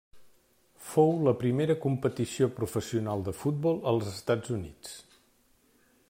[0.85, 4.97] Fou la primera competició professional de futbol als Estats Units.